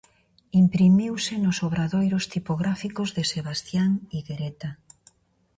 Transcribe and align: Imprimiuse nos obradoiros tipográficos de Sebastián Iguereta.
Imprimiuse 0.61 1.33
nos 1.43 1.57
obradoiros 1.67 2.25
tipográficos 2.33 3.09
de 3.15 3.23
Sebastián 3.33 3.91
Iguereta. 4.19 4.69